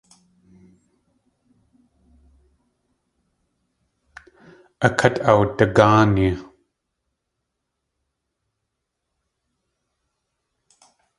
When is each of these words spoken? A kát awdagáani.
A 4.85 4.89
kát 4.97 5.15
awdagáani. 5.29 6.29